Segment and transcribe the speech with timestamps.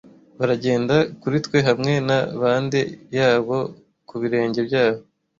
[0.39, 2.79] baragenda kuri twe hamwe na bande
[3.17, 3.57] yabo
[4.07, 5.01] ku birenge byabo